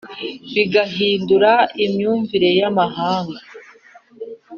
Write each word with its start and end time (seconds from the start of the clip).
bigahindura 0.53 1.51
imyumvire 1.85 2.49
y'amahanga. 2.59 3.39